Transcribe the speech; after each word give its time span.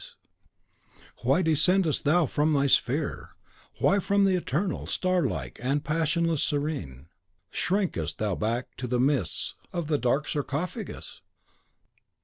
'),why 1.21 1.43
descendest 1.43 2.05
thou 2.05 2.25
from 2.25 2.51
thy 2.53 2.65
sphere, 2.65 3.35
why 3.77 3.99
from 3.99 4.25
the 4.25 4.35
eternal, 4.35 4.87
starlike, 4.87 5.59
and 5.61 5.85
passionless 5.85 6.41
Serene, 6.41 7.05
shrinkest 7.51 8.17
thou 8.17 8.33
back 8.33 8.75
to 8.77 8.87
the 8.87 8.99
mists 8.99 9.53
of 9.71 9.89
the 9.89 9.99
dark 9.99 10.27
sarcophagus? 10.27 11.21